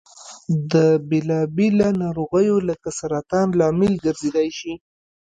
د 0.71 0.73
بېلا 1.09 1.41
بېلو 1.55 1.89
نارغیو 2.01 2.57
لکه 2.69 2.89
سرطان 2.99 3.47
لامل 3.59 3.93
ګرځيدای 4.05 4.49
شي. 4.59 4.73